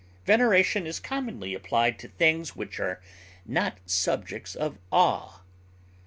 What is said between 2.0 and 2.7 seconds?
things